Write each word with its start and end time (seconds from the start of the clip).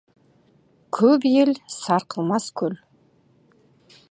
Көп 0.99 1.27
ел— 1.33 1.53
сарқылмас 1.77 2.51
көл. 2.63 2.77